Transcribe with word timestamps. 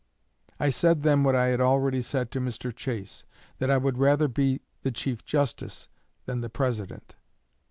I 0.59 0.69
said 0.69 1.03
then 1.03 1.21
what 1.21 1.35
I 1.35 1.49
had 1.49 1.61
already 1.61 2.01
said 2.01 2.31
to 2.31 2.41
Mr. 2.41 2.75
Chase: 2.75 3.23
that 3.59 3.69
I 3.69 3.77
would 3.77 3.99
rather 3.99 4.27
be 4.27 4.61
the 4.81 4.89
Chief 4.89 5.23
Justice 5.23 5.89
than 6.25 6.41
the 6.41 6.49
President. 6.49 7.13